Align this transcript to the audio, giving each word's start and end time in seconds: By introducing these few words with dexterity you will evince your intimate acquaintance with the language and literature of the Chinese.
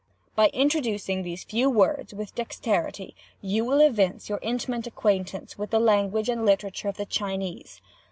By 0.33 0.47
introducing 0.47 1.21
these 1.21 1.43
few 1.43 1.69
words 1.69 2.11
with 2.11 2.33
dexterity 2.33 3.15
you 3.39 3.63
will 3.63 3.79
evince 3.79 4.29
your 4.29 4.39
intimate 4.41 4.87
acquaintance 4.87 5.59
with 5.59 5.69
the 5.69 5.79
language 5.79 6.27
and 6.27 6.43
literature 6.43 6.87
of 6.89 6.97
the 6.97 7.05
Chinese. 7.05 7.83